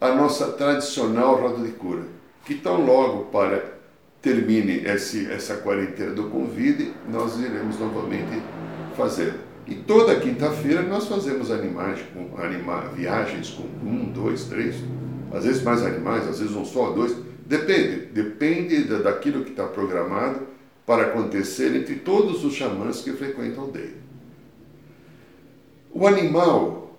a 0.00 0.14
nossa 0.14 0.52
tradicional 0.52 1.36
roda 1.36 1.62
de 1.62 1.72
cura, 1.72 2.02
que 2.44 2.56
tão 2.56 2.84
logo 2.84 3.26
para 3.26 3.72
termine 4.20 4.84
esse, 4.84 5.30
essa 5.30 5.56
quarentena 5.56 6.12
do 6.12 6.24
Convide, 6.24 6.92
nós 7.08 7.38
iremos 7.38 7.78
novamente 7.78 8.42
fazer. 8.96 9.34
E 9.66 9.74
toda 9.74 10.18
quinta-feira 10.18 10.82
nós 10.82 11.06
fazemos 11.06 11.50
animais 11.50 12.00
com, 12.12 12.40
anima, 12.40 12.82
viagens 12.94 13.50
com 13.50 13.64
um, 13.86 14.12
dois, 14.12 14.44
três, 14.44 14.76
às 15.32 15.44
vezes 15.44 15.62
mais 15.62 15.82
animais, 15.82 16.28
às 16.28 16.40
vezes 16.40 16.54
um 16.54 16.64
só, 16.64 16.90
dois. 16.90 17.16
Depende, 17.46 18.06
depende 18.06 18.84
da, 18.84 18.98
daquilo 18.98 19.44
que 19.44 19.50
está 19.50 19.66
programado 19.66 20.46
para 20.86 21.04
acontecer 21.04 21.74
entre 21.76 21.96
todos 21.96 22.44
os 22.44 22.54
xamãs 22.54 23.02
que 23.02 23.12
frequentam 23.12 23.64
a 23.64 23.66
aldeia. 23.66 24.01
O 25.94 26.06
animal, 26.06 26.98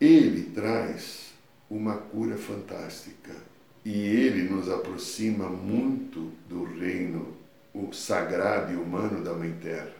ele 0.00 0.50
traz 0.50 1.32
uma 1.68 1.96
cura 1.96 2.36
fantástica 2.36 3.34
e 3.84 3.90
ele 3.90 4.48
nos 4.48 4.70
aproxima 4.70 5.48
muito 5.48 6.30
do 6.48 6.62
reino 6.62 7.36
o 7.74 7.92
sagrado 7.92 8.72
e 8.72 8.76
humano 8.76 9.24
da 9.24 9.34
Mãe 9.34 9.52
Terra. 9.60 9.92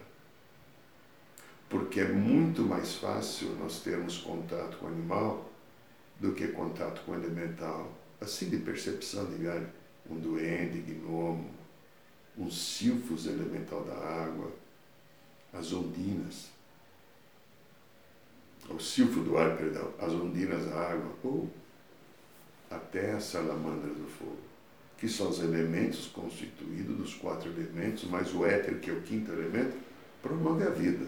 Porque 1.68 1.98
é 1.98 2.08
muito 2.08 2.62
mais 2.62 2.94
fácil 2.94 3.48
nós 3.56 3.80
termos 3.80 4.18
contato 4.18 4.76
com 4.76 4.86
o 4.86 4.88
animal 4.88 5.50
do 6.20 6.30
que 6.30 6.46
contato 6.46 7.02
com 7.04 7.10
o 7.10 7.16
elemental. 7.16 7.90
Assim 8.20 8.48
de 8.48 8.58
percepção, 8.58 9.26
digamos, 9.26 9.68
um 10.08 10.14
duende, 10.14 10.78
gnomo, 10.78 11.50
um 12.38 12.48
silfos 12.48 13.26
elemental 13.26 13.82
da 13.82 13.96
água, 13.96 14.52
as 15.52 15.72
ondinas, 15.72 16.54
o 18.70 18.80
silfo 18.80 19.20
do 19.20 19.38
ar, 19.38 19.56
perdão, 19.56 19.90
as 19.98 20.12
ondinas 20.12 20.64
da 20.66 20.76
água, 20.76 21.12
ou 21.22 21.50
até 22.70 23.12
as 23.12 23.24
salamandras 23.24 23.96
do 23.96 24.06
fogo, 24.18 24.38
que 24.98 25.08
são 25.08 25.28
os 25.28 25.38
elementos 25.38 26.06
constituídos 26.06 26.96
dos 26.96 27.14
quatro 27.14 27.50
elementos, 27.50 28.04
mais 28.04 28.34
o 28.34 28.44
éter, 28.44 28.78
que 28.80 28.90
é 28.90 28.92
o 28.92 29.02
quinto 29.02 29.32
elemento, 29.32 29.76
promove 30.22 30.64
a 30.64 30.70
vida. 30.70 31.06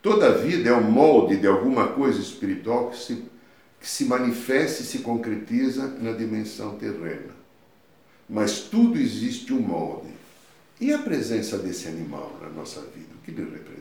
Toda 0.00 0.38
vida 0.38 0.70
é 0.70 0.72
um 0.72 0.90
molde 0.90 1.36
de 1.36 1.46
alguma 1.46 1.88
coisa 1.88 2.20
espiritual 2.20 2.90
que 2.90 2.98
se, 2.98 3.24
que 3.80 3.88
se 3.88 4.04
manifesta 4.04 4.82
e 4.82 4.86
se 4.86 5.00
concretiza 5.00 5.88
na 6.00 6.12
dimensão 6.12 6.78
terrena. 6.78 7.34
Mas 8.28 8.60
tudo 8.60 8.98
existe 8.98 9.52
um 9.52 9.60
molde. 9.60 10.08
E 10.80 10.92
a 10.92 10.98
presença 10.98 11.58
desse 11.58 11.88
animal 11.88 12.38
na 12.40 12.48
nossa 12.50 12.80
vida, 12.82 13.14
o 13.14 13.24
que 13.24 13.30
ele 13.30 13.50
representa? 13.50 13.75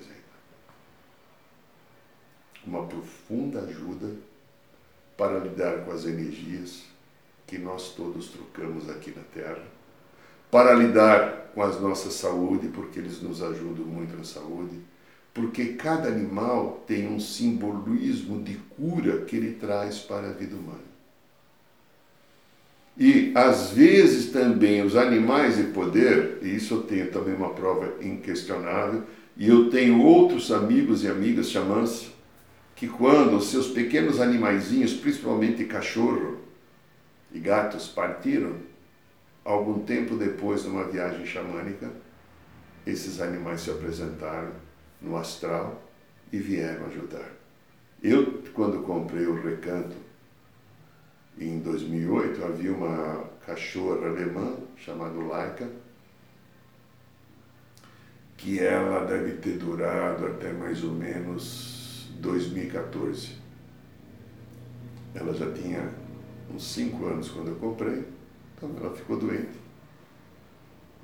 Uma 2.65 2.84
profunda 2.84 3.60
ajuda 3.62 4.07
para 5.15 5.39
lidar 5.39 5.86
com 5.86 5.91
as 5.91 6.05
energias 6.05 6.84
que 7.48 7.57
nós 7.57 7.93
todos 7.95 8.29
trocamos 8.29 8.89
aqui 8.89 9.13
na 9.15 9.22
Terra, 9.34 9.63
para 10.50 10.74
lidar 10.74 11.51
com 11.53 11.62
as 11.62 11.79
nossas 11.79 12.13
saúde, 12.13 12.67
porque 12.69 13.00
eles 13.00 13.22
nos 13.22 13.41
ajudam 13.41 13.86
muito 13.86 14.17
na 14.17 14.24
saúde, 14.24 14.79
porque 15.34 15.74
cada 15.74 16.07
animal 16.07 16.84
tem 16.88 17.07
um 17.07 17.19
simbolismo 17.19 18.41
de 18.41 18.55
cura 18.75 19.22
que 19.25 19.36
ele 19.36 19.53
traz 19.53 20.00
para 20.00 20.29
a 20.29 20.34
vida 20.34 20.55
humana. 20.55 20.95
E 22.98 23.31
às 23.36 23.72
vezes 23.72 24.31
também 24.31 24.81
os 24.81 24.95
animais 24.95 25.57
de 25.57 25.63
poder, 25.65 26.39
e 26.41 26.55
isso 26.55 26.75
eu 26.75 26.84
tenho 26.84 27.12
também 27.12 27.36
uma 27.36 27.50
prova 27.50 27.93
inquestionável, 28.01 29.03
e 29.38 29.50
eu 29.50 29.69
tenho 29.69 30.01
outros 30.01 30.51
amigos 30.51 31.03
e 31.03 31.10
amigas 31.10 31.50
xamãs 31.50 32.14
que 32.75 32.88
quando 32.88 33.38
os 33.38 33.50
seus 33.50 33.67
pequenos 33.67 34.20
animaizinhos, 34.20 34.94
principalmente 34.94 35.63
cachorro 35.63 36.41
e 37.32 37.39
gatos, 37.39 37.88
partiram, 37.88 38.58
algum 39.46 39.79
tempo 39.79 40.15
depois 40.15 40.63
de 40.63 40.67
uma 40.67 40.84
viagem 40.84 41.25
xamânica, 41.25 41.89
esses 42.86 43.22
animais 43.22 43.62
se 43.62 43.72
apresentaram 43.72 44.51
no 45.01 45.15
astral 45.15 45.82
e 46.32 46.38
vieram 46.38 46.88
ajudar. 46.88 47.32
Eu, 48.03 48.44
quando 48.53 48.84
comprei 48.84 49.25
o 49.25 49.41
recanto 49.41 49.96
em 51.39 51.60
2008, 51.60 52.44
havia 52.44 52.74
uma 52.74 53.24
cachorra 53.46 54.08
alemã 54.08 54.58
chamada 54.75 55.17
Laika, 55.17 55.70
que 58.38 58.60
ela 58.60 59.05
deve 59.05 59.38
ter 59.38 59.58
durado 59.58 60.27
até 60.27 60.51
mais 60.51 60.84
ou 60.84 60.91
menos 60.91 61.84
2014. 62.19 63.38
Ela 65.13 65.34
já 65.34 65.51
tinha 65.51 65.89
uns 66.53 66.74
5 66.74 67.05
anos 67.05 67.29
quando 67.29 67.50
eu 67.50 67.55
comprei, 67.55 68.03
então 68.55 68.72
ela 68.79 68.95
ficou 68.95 69.17
doente. 69.17 69.65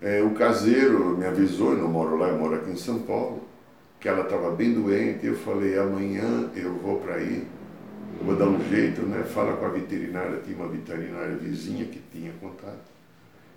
É, 0.01 0.21
o 0.21 0.33
caseiro 0.33 1.17
me 1.17 1.25
avisou, 1.25 1.73
eu 1.73 1.77
não 1.77 1.87
moro 1.87 2.17
lá, 2.17 2.29
eu 2.29 2.37
moro 2.37 2.55
aqui 2.55 2.71
em 2.71 2.75
São 2.75 2.99
Paulo, 2.99 3.43
que 3.99 4.09
ela 4.09 4.23
estava 4.23 4.51
bem 4.51 4.73
doente. 4.73 5.25
Eu 5.25 5.35
falei, 5.35 5.77
amanhã 5.77 6.49
eu 6.55 6.73
vou 6.73 6.99
para 6.99 7.15
aí 7.15 7.47
eu 8.21 8.27
vou 8.27 8.35
dar 8.35 8.45
um 8.45 8.69
jeito, 8.69 9.01
né? 9.01 9.23
Fala 9.23 9.57
com 9.57 9.65
a 9.65 9.69
veterinária, 9.69 10.41
tinha 10.45 10.55
uma 10.55 10.67
veterinária 10.67 11.35
vizinha 11.37 11.85
que 11.85 11.99
tinha 12.11 12.31
contato. 12.33 12.91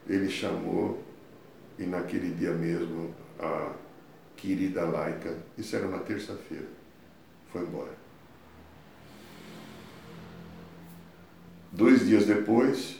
Ele 0.08 0.26
chamou 0.30 1.02
e 1.78 1.84
naquele 1.84 2.34
dia 2.34 2.52
mesmo 2.52 3.14
a 3.38 3.73
querida 4.34 4.87
Laica, 4.87 5.37
isso 5.58 5.76
era 5.76 5.87
uma 5.87 5.99
terça-feira, 5.99 6.66
foi 7.54 7.62
embora. 7.62 7.94
Dois 11.70 12.04
dias 12.06 12.26
depois, 12.26 12.96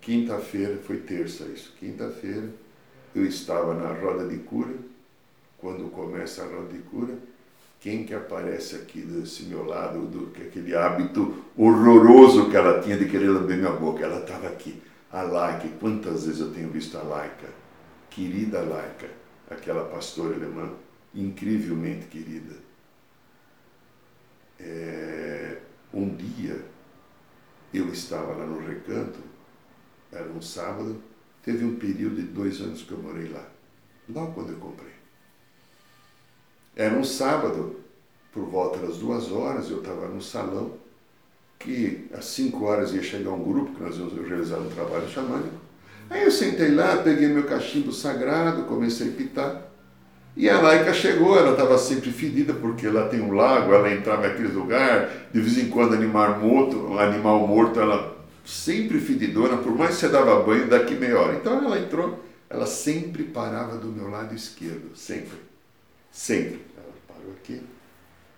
quinta-feira, 0.00 0.78
foi 0.78 0.98
terça 0.98 1.44
isso, 1.44 1.74
quinta-feira, 1.78 2.48
eu 3.14 3.26
estava 3.26 3.74
na 3.74 3.92
roda 3.92 4.28
de 4.28 4.38
cura, 4.38 4.74
quando 5.58 5.90
começa 5.90 6.42
a 6.42 6.46
roda 6.46 6.72
de 6.72 6.78
cura, 6.78 7.18
quem 7.80 8.04
que 8.04 8.14
aparece 8.14 8.76
aqui 8.76 9.00
desse 9.00 9.44
meu 9.44 9.64
lado, 9.64 10.06
do, 10.06 10.28
que 10.28 10.42
aquele 10.42 10.76
hábito 10.76 11.44
horroroso 11.56 12.48
que 12.48 12.56
ela 12.56 12.80
tinha 12.80 12.96
de 12.96 13.08
querer 13.08 13.28
lamber 13.28 13.56
minha 13.56 13.72
boca. 13.72 14.04
Ela 14.04 14.20
estava 14.20 14.48
aqui. 14.48 14.82
A 15.10 15.22
Laika, 15.22 15.66
quantas 15.80 16.26
vezes 16.26 16.40
eu 16.40 16.52
tenho 16.52 16.68
visto 16.68 16.96
a 16.98 17.02
Laika? 17.02 17.48
Querida 18.10 18.60
Laika, 18.60 19.08
aquela 19.50 19.84
pastora 19.84 20.34
alemã, 20.34 20.70
incrivelmente 21.14 22.06
querida. 22.06 22.69
É, 24.62 25.58
um 25.92 26.14
dia 26.14 26.64
eu 27.72 27.88
estava 27.88 28.34
lá 28.34 28.44
no 28.44 28.60
recanto, 28.60 29.18
era 30.12 30.28
um 30.28 30.42
sábado, 30.42 31.00
teve 31.42 31.64
um 31.64 31.76
período 31.76 32.16
de 32.16 32.22
dois 32.22 32.60
anos 32.60 32.82
que 32.82 32.92
eu 32.92 32.98
morei 32.98 33.28
lá, 33.28 33.48
logo 34.08 34.32
quando 34.32 34.50
eu 34.50 34.58
comprei. 34.58 34.92
Era 36.76 36.94
um 36.94 37.04
sábado, 37.04 37.80
por 38.32 38.44
volta 38.44 38.78
das 38.78 38.98
duas 38.98 39.30
horas, 39.30 39.70
eu 39.70 39.78
estava 39.78 40.08
no 40.08 40.20
salão, 40.20 40.78
que 41.58 42.08
às 42.12 42.24
cinco 42.24 42.64
horas 42.64 42.92
ia 42.92 43.02
chegar 43.02 43.30
um 43.30 43.44
grupo, 43.44 43.74
que 43.74 43.82
nós 43.82 43.96
íamos 43.96 44.14
realizar 44.26 44.58
um 44.58 44.70
trabalho 44.70 45.08
xamânico. 45.08 45.60
Aí 46.08 46.24
eu 46.24 46.30
sentei 46.30 46.74
lá, 46.74 46.96
peguei 47.02 47.28
meu 47.28 47.46
cachimbo 47.46 47.92
sagrado, 47.92 48.64
comecei 48.64 49.10
a 49.10 49.12
pitar. 49.12 49.69
E 50.36 50.48
a 50.48 50.60
laica 50.60 50.94
chegou, 50.94 51.36
ela 51.36 51.52
estava 51.52 51.76
sempre 51.76 52.10
fedida, 52.10 52.54
porque 52.54 52.88
lá 52.88 53.08
tem 53.08 53.20
um 53.20 53.32
lago, 53.32 53.74
ela 53.74 53.92
entrava 53.92 54.28
naquele 54.28 54.48
lugar, 54.48 55.10
de 55.32 55.40
vez 55.40 55.58
em 55.58 55.68
quando 55.68 55.94
animal 55.94 56.38
morto, 56.38 56.98
animal 56.98 57.46
morto, 57.46 57.80
ela 57.80 58.16
sempre 58.44 58.98
fedidona, 58.98 59.58
por 59.58 59.76
mais 59.76 59.90
que 59.90 60.00
você 60.00 60.08
dava 60.08 60.42
banho, 60.42 60.68
daqui 60.68 60.94
meia 60.94 61.18
hora. 61.18 61.34
Então 61.34 61.64
ela 61.64 61.78
entrou, 61.78 62.24
ela 62.48 62.66
sempre 62.66 63.24
parava 63.24 63.76
do 63.76 63.88
meu 63.88 64.08
lado 64.08 64.34
esquerdo, 64.34 64.96
sempre. 64.96 65.38
Sempre. 66.10 66.60
Ela 66.76 66.94
parou 67.06 67.32
aqui. 67.32 67.60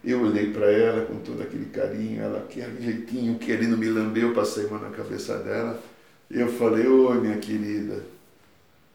Eu 0.05 0.23
olhei 0.23 0.53
para 0.53 0.71
ela 0.71 1.07
com 1.07 1.17
todo 1.17 1.43
aquele 1.43 1.67
carinho, 1.67 2.23
ela 2.23 2.39
aquele 2.39 2.83
jeitinho, 2.83 3.39
querendo 3.39 3.79
me 3.79 3.89
lamber, 3.89 4.25
eu 4.25 4.33
passei 4.33 4.67
a 4.67 4.69
mão 4.69 4.81
na 4.81 4.91
cabeça 4.91 5.39
dela. 5.39 5.81
Eu 6.31 6.49
falei, 6.49 6.87
oi 6.87 7.21
minha 7.21 7.37
querida, 7.37 8.03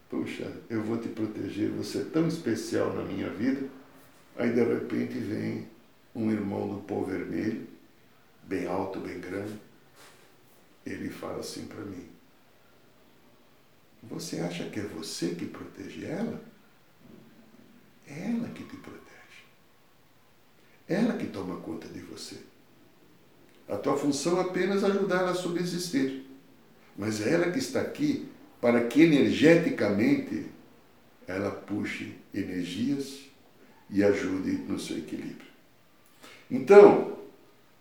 puxa, 0.10 0.52
eu 0.70 0.82
vou 0.84 0.98
te 0.98 1.10
proteger, 1.10 1.70
você 1.72 2.00
é 2.00 2.06
tão 2.06 2.28
especial 2.28 2.94
na 2.94 3.04
minha 3.04 3.30
vida. 3.30 3.68
Aí 4.36 4.54
de 4.54 4.64
repente 4.64 5.18
vem 5.18 5.68
um 6.14 6.32
irmão 6.32 6.68
do 6.68 6.82
pó 6.82 7.02
vermelho, 7.02 7.68
bem 8.44 8.68
alto, 8.68 9.00
bem 9.00 9.20
grande. 9.20 9.60
Ele 10.86 11.10
fala 11.10 11.40
assim 11.40 11.66
para 11.66 11.84
mim: 11.84 12.08
Você 14.04 14.40
acha 14.40 14.70
que 14.70 14.80
é 14.80 14.84
você 14.84 15.36
que 15.36 15.46
protege 15.46 16.06
ela? 16.06 16.42
É 18.08 18.32
ela 18.32 18.48
que 18.50 18.64
te 18.64 18.78
protege. 18.78 19.08
Ela 20.88 21.18
que 21.18 21.28
toma 21.28 21.60
conta 21.60 21.88
de 21.90 22.00
você. 22.00 22.38
A 23.68 23.76
tua 23.76 23.98
função 23.98 24.38
é 24.38 24.42
apenas 24.42 24.84
ajudar 24.84 25.20
ela 25.20 25.32
a 25.32 25.36
subsistir. 25.36 26.26
Mas 26.98 27.20
é 27.22 27.34
ela 27.34 27.52
que 27.52 27.60
está 27.60 27.82
aqui 27.82 28.30
para 28.62 28.82
que 28.86 29.04
energeticamente 29.04 30.46
ela 31.28 31.52
puxe 31.52 32.14
energias 32.34 33.20
e 33.90 34.04
ajude 34.04 34.52
no 34.68 34.80
seu 34.80 34.98
equilíbrio. 34.98 35.48
Então, 36.50 37.18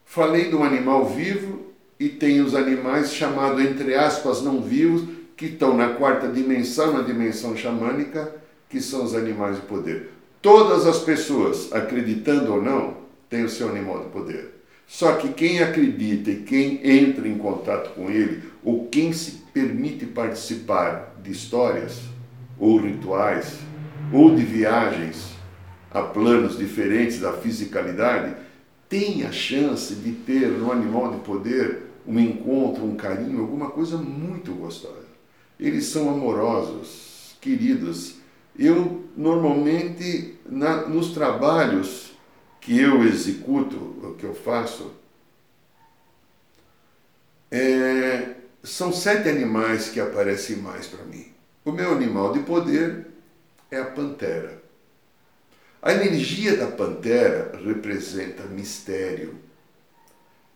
falei 0.05 0.53
um 0.55 0.65
animal 0.65 1.07
vivo 1.09 1.73
e 1.99 2.09
tem 2.09 2.41
os 2.41 2.55
animais 2.55 3.13
chamados, 3.13 3.65
entre 3.65 3.95
aspas, 3.95 4.43
não 4.43 4.61
vivos, 4.61 5.09
que 5.37 5.47
estão 5.47 5.77
na 5.77 5.91
quarta 5.91 6.29
dimensão, 6.29 6.93
na 6.93 7.03
dimensão 7.03 7.57
xamânica, 7.57 8.35
que 8.69 8.81
são 8.81 9.05
os 9.05 9.15
animais 9.15 9.57
de 9.57 9.63
poder. 9.63 10.11
Todas 10.41 10.87
as 10.87 11.01
pessoas, 11.01 11.73
acreditando 11.73 12.53
ou 12.55 12.63
não, 12.63 12.99
têm 13.29 13.45
o 13.45 13.49
seu 13.49 13.69
animal 13.69 14.05
de 14.05 14.11
poder. 14.11 14.56
Só 14.87 15.15
que 15.15 15.29
quem 15.31 15.61
acredita 15.61 16.31
e 16.31 16.43
quem 16.43 16.81
entra 16.89 17.27
em 17.27 17.37
contato 17.37 17.95
com 17.95 18.09
ele, 18.09 18.43
ou 18.63 18.87
quem 18.87 19.13
se 19.13 19.43
permite 19.53 20.07
participar 20.07 21.17
de 21.23 21.33
histórias, 21.33 22.03
ou 22.59 22.79
rituais, 22.79 23.59
ou 24.13 24.35
de 24.35 24.45
viagens 24.45 25.35
a 25.91 26.03
planos 26.03 26.57
diferentes 26.57 27.21
da 27.21 27.33
fisicalidade, 27.33 28.37
tem 28.89 29.25
a 29.25 29.33
chance 29.33 29.95
de 29.95 30.13
ter 30.13 30.49
no 30.49 30.71
animal 30.71 31.13
de 31.13 31.21
poder 31.21 31.83
um 32.07 32.19
encontro, 32.21 32.85
um 32.85 32.95
carinho, 32.95 33.41
alguma 33.41 33.71
coisa 33.71 33.97
muito 33.97 34.53
gostosa. 34.53 35.07
Eles 35.59 35.87
são 35.87 36.09
amorosos, 36.09 37.37
queridos. 37.41 38.17
Eu 38.57 39.05
normalmente 39.17 40.39
na, 40.49 40.87
nos 40.87 41.13
trabalhos 41.13 42.16
que 42.67 42.81
eu 42.81 43.05
executo, 43.05 43.77
o 43.77 44.17
que 44.19 44.25
eu 44.25 44.35
faço, 44.35 44.93
é, 47.49 48.35
são 48.61 48.93
sete 48.93 49.29
animais 49.29 49.89
que 49.89 50.01
aparecem 50.01 50.57
mais 50.57 50.89
para 50.89 51.05
mim. 51.05 51.33
O 51.65 51.71
meu 51.71 51.93
animal 51.93 52.33
de 52.33 52.41
poder 52.41 53.07
é 53.71 53.79
a 53.79 53.85
pantera. 53.85 54.61
A 55.81 55.93
energia 55.93 56.57
da 56.57 56.67
pantera 56.67 57.57
representa 57.65 58.43
mistério, 58.43 59.37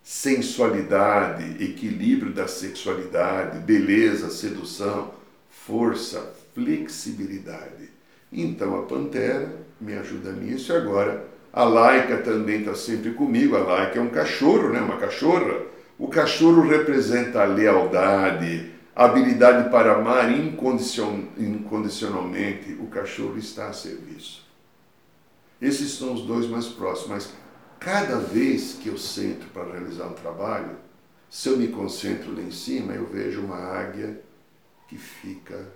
sensualidade, 0.03 1.63
equilíbrio 1.63 2.33
da 2.33 2.45
sexualidade, 2.45 3.59
beleza, 3.59 4.29
sedução, 4.29 5.13
força, 5.49 6.33
flexibilidade. 6.53 7.89
Então 8.33 8.77
a 8.77 8.85
pantera 8.85 9.55
me 9.79 9.93
ajuda 9.93 10.33
nisso 10.33 10.73
e 10.73 10.75
agora 10.75 11.30
a 11.53 11.63
laica 11.63 12.17
também 12.17 12.59
está 12.59 12.73
sempre 12.73 13.11
comigo. 13.11 13.55
A 13.55 13.59
laica 13.59 13.99
é 13.99 14.01
um 14.01 14.09
cachorro, 14.09 14.69
né? 14.69 14.79
uma 14.79 14.97
cachorra. 14.97 15.61
O 15.99 16.07
cachorro 16.07 16.67
representa 16.67 17.41
a 17.41 17.45
lealdade, 17.45 18.71
a 18.95 19.05
habilidade 19.05 19.69
para 19.69 19.93
amar 19.93 20.31
incondicion... 20.31 21.25
incondicionalmente. 21.37 22.73
O 22.79 22.87
cachorro 22.87 23.37
está 23.37 23.67
a 23.67 23.73
serviço. 23.73 24.49
Esses 25.61 25.91
são 25.91 26.13
os 26.13 26.21
dois 26.21 26.47
mais 26.47 26.67
próximos. 26.67 27.09
Mas 27.09 27.33
cada 27.79 28.17
vez 28.17 28.77
que 28.81 28.87
eu 28.87 28.97
sento 28.97 29.45
para 29.53 29.71
realizar 29.71 30.07
um 30.07 30.13
trabalho, 30.13 30.77
se 31.29 31.49
eu 31.49 31.57
me 31.57 31.67
concentro 31.67 32.33
lá 32.33 32.41
em 32.41 32.51
cima, 32.51 32.93
eu 32.93 33.05
vejo 33.05 33.41
uma 33.41 33.57
águia 33.57 34.21
que 34.87 34.97
fica 34.97 35.67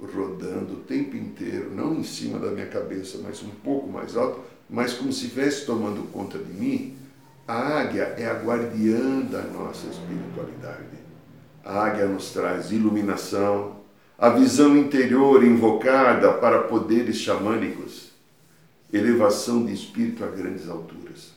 rodando 0.00 0.74
o 0.74 0.80
tempo 0.80 1.16
inteiro, 1.16 1.74
não 1.74 1.94
em 1.94 2.04
cima 2.04 2.38
da 2.38 2.52
minha 2.52 2.66
cabeça, 2.66 3.18
mas 3.22 3.42
um 3.42 3.50
pouco 3.50 3.88
mais 3.88 4.16
alto, 4.16 4.40
mas 4.68 4.92
como 4.92 5.12
se 5.12 5.24
estivesse 5.24 5.64
tomando 5.64 6.02
conta 6.12 6.38
de 6.38 6.52
mim, 6.52 6.96
a 7.46 7.80
águia 7.80 8.14
é 8.18 8.26
a 8.26 8.34
guardiã 8.34 9.20
da 9.20 9.40
nossa 9.42 9.86
espiritualidade. 9.86 10.98
A 11.64 11.86
águia 11.86 12.06
nos 12.06 12.30
traz 12.32 12.70
iluminação, 12.70 13.78
a 14.18 14.28
visão 14.28 14.76
interior 14.76 15.42
invocada 15.42 16.32
para 16.34 16.62
poderes 16.62 17.16
xamânicos, 17.16 18.10
elevação 18.92 19.64
de 19.64 19.72
espírito 19.72 20.24
a 20.24 20.26
grandes 20.26 20.68
alturas. 20.68 21.32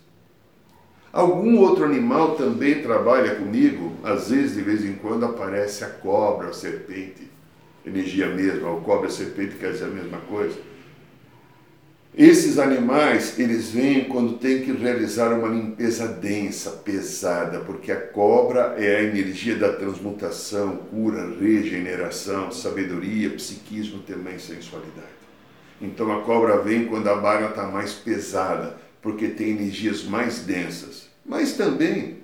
Algum 1.13 1.57
outro 1.57 1.85
animal 1.85 2.35
também 2.35 2.81
trabalha 2.81 3.35
comigo, 3.35 3.93
às 4.03 4.29
vezes, 4.29 4.55
de 4.55 4.61
vez 4.61 4.83
em 4.85 4.93
quando, 4.93 5.25
aparece 5.25 5.83
a 5.83 5.89
cobra, 5.89 6.49
a 6.49 6.53
serpente, 6.53 7.29
energia 7.85 8.27
mesma, 8.29 8.73
a 8.73 8.81
cobra, 8.81 9.07
a 9.07 9.11
serpente 9.11 9.55
quer 9.55 9.73
dizer 9.73 9.85
a 9.85 9.89
mesma 9.89 10.17
coisa 10.19 10.70
esses 12.13 12.59
animais, 12.59 13.39
eles 13.39 13.69
vêm 13.69 14.03
quando 14.03 14.37
tem 14.37 14.61
que 14.61 14.71
realizar 14.73 15.31
uma 15.31 15.47
limpeza 15.47 16.09
densa, 16.09 16.71
pesada, 16.71 17.61
porque 17.61 17.89
a 17.89 18.01
cobra 18.01 18.75
é 18.77 18.97
a 18.97 19.03
energia 19.03 19.55
da 19.55 19.71
transmutação, 19.71 20.75
cura, 20.75 21.33
regeneração, 21.39 22.51
sabedoria, 22.51 23.29
psiquismo, 23.29 23.99
também 23.99 24.37
sensualidade. 24.37 25.07
Então 25.79 26.11
a 26.11 26.21
cobra 26.23 26.57
vem 26.57 26.85
quando 26.85 27.07
a 27.07 27.15
barra 27.15 27.47
está 27.47 27.65
mais 27.65 27.93
pesada, 27.93 28.75
porque 29.01 29.29
tem 29.29 29.51
energias 29.51 30.03
mais 30.03 30.41
densas. 30.41 31.07
Mas 31.25 31.53
também 31.53 32.17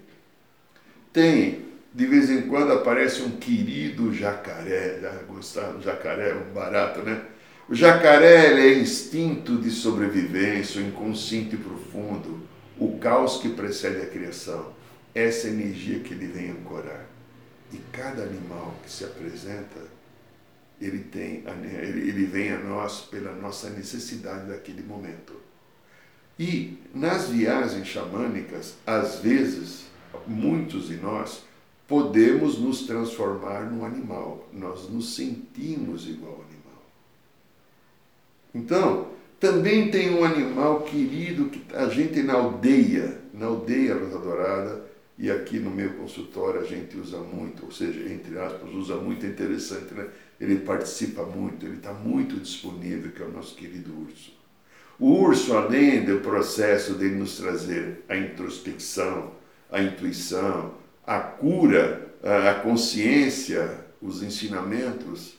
tem, 1.14 1.62
de 1.94 2.06
vez 2.06 2.30
em 2.30 2.42
quando 2.42 2.74
aparece 2.74 3.22
um 3.22 3.32
querido 3.32 4.14
jacaré, 4.14 5.00
já 5.02 5.12
gostaram, 5.30 5.82
jacaré, 5.82 6.36
um 6.36 6.54
barato, 6.54 7.02
né? 7.02 7.22
O 7.70 7.76
jacaré 7.76 8.54
é 8.54 8.80
instinto 8.80 9.58
de 9.58 9.70
sobrevivência, 9.70 10.82
o 10.82 10.86
inconsciente 10.86 11.58
profundo, 11.58 12.40
o 12.80 12.98
caos 12.98 13.42
que 13.42 13.50
precede 13.50 13.98
a 13.98 14.06
criação. 14.06 14.72
Essa 15.14 15.50
energia 15.50 16.00
que 16.00 16.14
ele 16.14 16.28
vem 16.28 16.52
ancorar. 16.52 17.06
E 17.74 17.78
cada 17.92 18.24
animal 18.24 18.74
que 18.82 18.90
se 18.90 19.04
apresenta, 19.04 19.82
ele, 20.80 21.00
tem, 21.00 21.44
ele 21.74 22.26
vem 22.26 22.54
a 22.54 22.60
nós 22.60 23.02
pela 23.02 23.34
nossa 23.34 23.70
necessidade 23.72 24.48
daquele 24.48 24.84
momento. 24.84 25.34
E 26.40 26.78
nas 26.94 27.28
viagens 27.28 27.86
xamânicas, 27.86 28.76
às 28.86 29.20
vezes, 29.20 29.88
muitos 30.26 30.88
de 30.88 30.96
nós 30.96 31.44
podemos 31.86 32.58
nos 32.60 32.84
transformar 32.84 33.70
num 33.70 33.84
animal. 33.84 34.48
Nós 34.54 34.88
nos 34.88 35.16
sentimos 35.16 36.08
igual. 36.08 36.47
Então, 38.58 39.10
também 39.40 39.92
tem 39.92 40.16
um 40.16 40.24
animal 40.24 40.82
querido 40.82 41.46
que 41.46 41.64
a 41.76 41.88
gente 41.90 42.24
na 42.24 42.34
aldeia, 42.34 43.20
na 43.32 43.46
aldeia 43.46 43.96
Rosa 43.96 44.18
Dourada, 44.18 44.88
e 45.16 45.30
aqui 45.30 45.60
no 45.60 45.70
meu 45.70 45.92
consultório 45.94 46.62
a 46.62 46.64
gente 46.64 46.98
usa 46.98 47.20
muito, 47.20 47.66
ou 47.66 47.72
seja, 47.72 48.12
entre 48.12 48.38
aspas, 48.40 48.72
usa 48.74 48.96
muito, 48.96 49.26
é 49.26 49.30
interessante, 49.30 49.94
né? 49.94 50.08
Ele 50.40 50.58
participa 50.58 51.24
muito, 51.24 51.66
ele 51.66 51.78
está 51.78 51.94
muito 51.94 52.36
disponível, 52.40 53.12
que 53.12 53.22
é 53.22 53.26
o 53.26 53.32
nosso 53.32 53.56
querido 53.56 53.92
urso. 54.00 54.36
O 55.00 55.12
urso, 55.12 55.56
além 55.56 56.04
do 56.04 56.20
processo 56.20 56.96
de 56.96 57.10
nos 57.10 57.38
trazer 57.38 58.04
a 58.10 58.18
introspecção, 58.18 59.32
a 59.72 59.82
intuição, 59.82 60.74
a 61.06 61.20
cura, 61.20 62.12
a 62.24 62.56
consciência, 62.56 63.86
os 64.02 64.24
ensinamentos, 64.24 65.38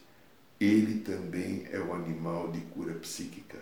ele 0.60 1.00
também 1.00 1.66
é 1.72 1.78
o 1.78 1.92
animal 1.92 2.48
de 2.50 2.60
cura 2.60 2.94
psíquica. 2.94 3.58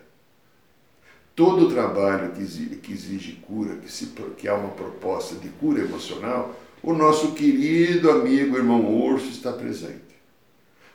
Todo 1.35 1.69
trabalho 1.69 2.33
que 2.33 2.41
exige, 2.41 2.77
que 2.77 2.93
exige 2.93 3.33
cura, 3.47 3.77
que, 3.77 3.93
se, 3.93 4.07
que 4.39 4.49
há 4.49 4.55
uma 4.55 4.71
proposta 4.71 5.35
de 5.35 5.49
cura 5.51 5.83
emocional, 5.83 6.55
o 6.83 6.95
nosso 6.95 7.33
querido 7.33 8.11
amigo 8.11 8.57
irmão 8.57 8.87
Urso 8.87 9.29
está 9.29 9.53
presente. 9.53 10.17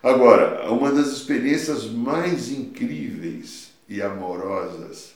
Agora, 0.02 0.72
uma 0.72 0.92
das 0.92 1.10
experiências 1.10 1.86
mais 1.86 2.50
incríveis 2.50 3.72
e 3.88 4.02
amorosas 4.02 5.14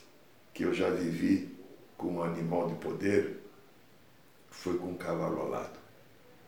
que 0.54 0.62
eu 0.62 0.72
já 0.72 0.88
vivi 0.90 1.56
com 1.96 2.14
um 2.14 2.22
animal 2.22 2.68
de 2.68 2.74
poder 2.76 3.40
foi 4.48 4.78
com 4.78 4.92
o 4.92 4.96
cavalo 4.96 5.40
alado. 5.40 5.78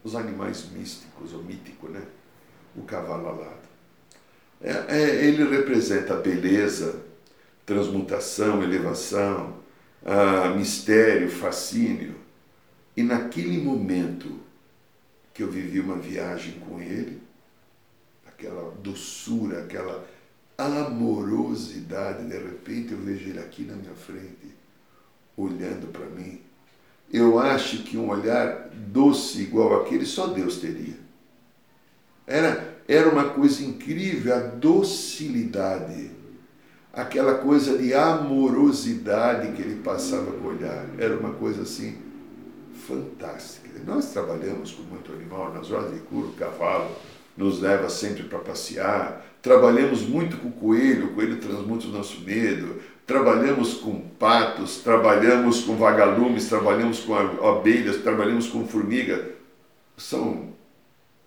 Os 0.05 0.15
animais 0.15 0.71
místicos 0.71 1.33
ou 1.33 1.43
míticos, 1.43 1.91
né? 1.91 2.03
O 2.77 2.83
cavalo 2.83 3.29
alado. 3.29 3.68
É, 4.61 4.73
é, 4.89 5.25
ele 5.27 5.45
representa 5.45 6.17
beleza, 6.17 7.01
transmutação, 7.65 8.63
elevação, 8.63 9.59
ah, 10.05 10.49
mistério, 10.57 11.31
fascínio. 11.31 12.15
E 12.97 13.03
naquele 13.03 13.59
momento 13.59 14.41
que 15.33 15.43
eu 15.43 15.51
vivi 15.51 15.79
uma 15.79 15.97
viagem 15.97 16.55
com 16.61 16.81
ele, 16.81 17.21
aquela 18.27 18.73
doçura, 18.83 19.61
aquela 19.61 20.05
amorosidade. 20.59 22.25
De 22.25 22.37
repente 22.37 22.93
eu 22.93 22.99
vejo 22.99 23.29
ele 23.29 23.39
aqui 23.39 23.63
na 23.63 23.77
minha 23.77 23.95
frente, 23.95 24.53
olhando 25.37 25.93
para 25.93 26.07
mim. 26.07 26.41
Eu 27.13 27.39
acho 27.39 27.85
que 27.85 27.97
um 27.97 28.11
olhar 28.11 28.69
doce 28.73 29.43
igual 29.43 29.83
aquele 29.83 30.05
só 30.05 30.27
Deus 30.27 30.59
teria. 30.59 30.97
Era, 32.27 32.68
era 32.89 33.07
uma 33.07 33.25
coisa 33.25 33.63
incrível 33.63 34.35
a 34.35 34.39
docilidade, 34.39 36.11
aquela 36.91 37.35
coisa 37.35 37.77
de 37.77 37.93
amorosidade 37.93 39.53
que 39.53 39.61
ele 39.61 39.83
passava 39.83 40.33
com 40.33 40.49
o 40.49 40.51
olhar. 40.57 40.87
Era 40.99 41.15
uma 41.15 41.35
coisa 41.35 41.63
assim 41.63 41.99
fantástica. 42.87 43.69
Nós 43.87 44.11
trabalhamos 44.11 44.73
com 44.73 44.83
muito 44.85 45.13
animal, 45.13 45.53
nas 45.53 45.71
horas 45.71 45.93
de 45.93 46.01
cura, 46.01 46.29
o 46.29 46.33
cavalo 46.33 46.91
nos 47.37 47.61
leva 47.61 47.91
sempre 47.91 48.23
para 48.23 48.39
passear. 48.39 49.25
Trabalhamos 49.43 50.03
muito 50.03 50.39
com 50.39 50.49
o 50.49 50.53
coelho, 50.53 51.09
o 51.09 51.15
coelho 51.15 51.37
transmuta 51.37 51.87
o 51.87 51.91
nosso 51.91 52.23
medo. 52.23 52.81
Trabalhamos 53.07 53.75
com 53.75 54.01
patos, 54.19 54.79
trabalhamos 54.79 55.61
com 55.61 55.77
vagalumes, 55.77 56.49
trabalhamos 56.49 57.01
com 57.01 57.15
abelhas, 57.15 57.99
trabalhamos 57.99 58.49
com 58.49 58.67
formiga. 58.67 59.31
São 59.97 60.58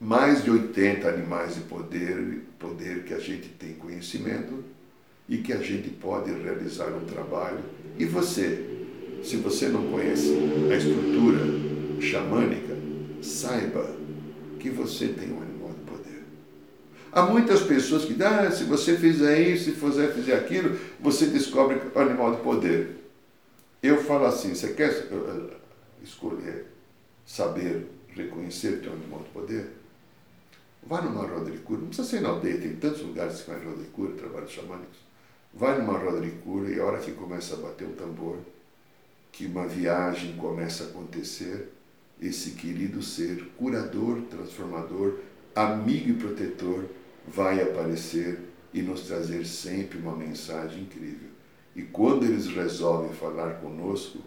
mais 0.02 0.44
de 0.44 0.50
80 0.50 1.08
animais 1.08 1.54
de 1.54 1.62
poder, 1.62 2.42
poder 2.58 3.04
que 3.04 3.14
a 3.14 3.20
gente 3.20 3.50
tem 3.50 3.74
conhecimento 3.74 4.64
e 5.30 5.38
que 5.38 5.54
a 5.54 5.60
gente 5.60 5.92
pode 5.92 6.32
realizar 6.32 6.88
um 6.88 7.06
trabalho. 7.06 7.60
E 8.00 8.06
você, 8.06 8.66
se 9.24 9.36
você 9.36 9.70
não 9.70 9.92
conhece 9.92 10.36
a 10.72 10.76
estrutura 10.76 11.46
xamânica, 12.02 12.76
saiba 13.22 13.96
que 14.60 14.72
você 14.72 15.10
tem 15.10 15.32
um 15.32 15.40
animal 15.40 15.70
de 15.70 15.92
poder. 15.92 16.24
Há 17.12 17.22
muitas 17.22 17.62
pessoas 17.62 18.04
que 18.04 18.14
dizem, 18.14 18.28
ah, 18.28 18.50
se 18.50 18.64
você 18.64 18.98
fizer 18.98 19.40
isso, 19.40 19.66
se 19.66 19.72
você 19.72 20.08
fizer 20.08 20.34
aquilo, 20.34 20.80
você 21.00 21.28
descobre 21.28 21.80
o 21.94 22.00
animal 22.00 22.36
de 22.36 22.42
poder. 22.42 22.98
Eu 23.84 24.02
falo 24.04 24.26
assim, 24.26 24.56
você 24.56 24.74
quer 24.74 24.90
eh, 24.90 25.08
eh, 25.12 25.54
escolher, 26.04 26.66
saber, 27.24 27.86
reconhecer 28.16 28.82
teu 28.82 28.94
animal 28.94 29.20
de 29.20 29.30
poder? 29.30 29.81
Vá 30.84 31.02
numa 31.02 31.26
roda 31.26 31.52
de 31.52 31.60
cura, 31.60 31.80
não 31.80 31.88
precisa 31.88 32.08
ser 32.08 32.22
na 32.22 32.30
aldeia, 32.30 32.60
tem 32.60 32.76
tantos 32.76 33.02
lugares 33.02 33.40
que 33.40 33.52
faz 33.52 33.64
roda 33.64 33.78
de 33.78 33.90
cura, 33.90 34.14
trabalhos 34.14 34.52
xamânicos. 34.52 34.98
Vai 35.54 35.78
numa 35.80 35.98
roda 35.98 36.22
de 36.22 36.32
cura 36.32 36.70
e 36.70 36.80
a 36.80 36.86
hora 36.86 37.00
que 37.00 37.12
começa 37.12 37.54
a 37.54 37.58
bater 37.58 37.88
o 37.88 37.94
tambor, 37.94 38.38
que 39.32 39.46
uma 39.46 39.68
viagem 39.68 40.36
começa 40.38 40.84
a 40.84 40.88
acontecer, 40.88 41.72
esse 42.22 42.52
querido 42.52 43.02
ser, 43.02 43.52
curador, 43.58 44.22
transformador, 44.30 45.20
amigo 45.56 46.10
e 46.10 46.14
protetor, 46.14 46.86
vai 47.28 47.62
aparecer 47.62 48.40
e 48.74 48.82
nos 48.82 49.02
trazer 49.02 49.46
sempre 49.46 49.98
uma 49.98 50.16
mensagem 50.16 50.84
incrível. 50.84 51.30
E 51.76 51.84
quando 51.84 52.26
eles 52.26 52.48
resolvem 52.48 53.14
falar 53.14 53.56
conosco, 53.56 54.20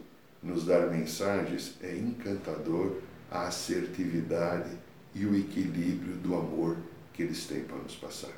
nos 0.42 0.64
dar 0.64 0.90
mensagens, 0.90 1.74
é 1.82 1.94
encantador 1.96 2.96
a 3.30 3.46
assertividade 3.46 4.70
e 5.14 5.24
o 5.24 5.36
equilíbrio 5.36 6.16
do 6.16 6.34
amor 6.34 6.76
que 7.12 7.22
eles 7.22 7.46
têm 7.46 7.62
para 7.62 7.76
nos 7.76 7.94
passar. 7.94 8.34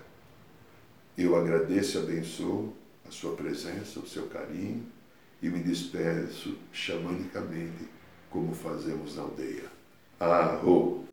Eu 1.17 1.35
agradeço 1.35 1.99
e 1.99 2.03
abençoo 2.03 2.75
a 3.09 3.11
sua 3.11 3.35
presença, 3.35 4.01
o 4.01 4.07
seu 4.07 4.27
carinho 4.27 4.85
e 5.43 5.49
me 5.49 5.61
despeço 5.61 6.57
xamanicamente, 6.73 7.89
como 8.31 8.55
fazemos 8.55 9.17
na 9.17 9.23
aldeia. 9.23 9.65
Arro! 10.19 11.05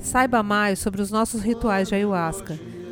Saiba 0.00 0.42
mais 0.42 0.78
sobre 0.78 1.02
os 1.02 1.10
nossos 1.10 1.42
rituais 1.42 1.88
de 1.88 1.94
ayahuasca, 1.96 2.58